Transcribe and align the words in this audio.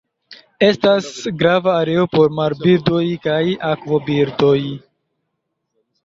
Estas 0.67 1.09
grava 1.41 1.75
areo 1.81 2.05
por 2.13 2.33
marbirdoj 2.39 3.01
kaj 3.25 3.41
akvobirdoj. 3.73 4.57